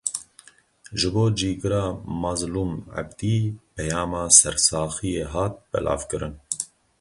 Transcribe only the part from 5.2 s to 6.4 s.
hat belavkirin.